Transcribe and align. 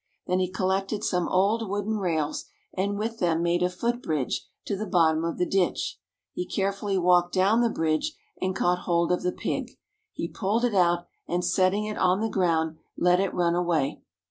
Then 0.25 0.39
he 0.39 0.49
collected 0.49 1.03
some 1.03 1.29
old 1.29 1.69
wooden 1.69 1.97
rails, 1.99 2.45
and 2.73 2.97
with 2.97 3.19
them 3.19 3.43
made 3.43 3.61
a 3.61 3.69
foot 3.69 4.01
bridge 4.01 4.47
to 4.65 4.75
the 4.75 4.87
bottom 4.87 5.23
of 5.23 5.37
the 5.37 5.45
ditch. 5.45 5.99
He 6.33 6.43
carefully 6.47 6.97
walked 6.97 7.35
down 7.35 7.61
the 7.61 7.69
bridge, 7.69 8.17
and 8.41 8.55
caught 8.55 8.79
hold 8.89 9.11
of 9.11 9.21
the 9.21 9.31
pig. 9.31 9.77
He 10.11 10.27
pulled 10.27 10.65
it 10.65 10.73
out, 10.73 11.05
and 11.27 11.45
setting 11.45 11.85
it 11.85 11.99
on 11.99 12.19
the 12.19 12.29
ground, 12.29 12.77
let 12.97 13.19
it 13.19 13.31
run 13.31 13.53
away. 13.53 14.01